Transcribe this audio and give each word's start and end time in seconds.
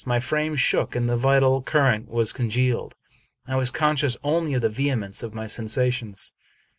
My 0.03 0.19
frame 0.19 0.55
shook, 0.55 0.95
and 0.95 1.07
the 1.07 1.15
vital 1.15 1.61
current 1.61 2.09
was 2.09 2.33
congealed. 2.33 2.95
I 3.47 3.55
was 3.55 3.69
conscious 3.69 4.17
only 4.23 4.55
of 4.55 4.63
the 4.63 4.67
vehemence 4.69 5.21
of 5.21 5.35
my 5.35 5.45
sensations. 5.45 6.33